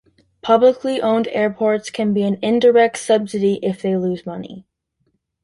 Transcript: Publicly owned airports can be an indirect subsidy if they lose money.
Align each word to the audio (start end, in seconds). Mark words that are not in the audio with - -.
Publicly 0.41 0.99
owned 0.99 1.27
airports 1.27 1.91
can 1.91 2.11
be 2.11 2.23
an 2.23 2.39
indirect 2.41 2.97
subsidy 2.97 3.59
if 3.61 3.83
they 3.83 3.95
lose 3.95 4.25
money. 4.25 4.65